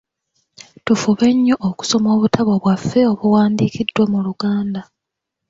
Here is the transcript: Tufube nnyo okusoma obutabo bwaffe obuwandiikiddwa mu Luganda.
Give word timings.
Tufube 0.85 1.27
nnyo 1.35 1.55
okusoma 1.69 2.09
obutabo 2.15 2.53
bwaffe 2.61 2.99
obuwandiikiddwa 3.13 4.03
mu 4.11 4.19
Luganda. 4.25 4.81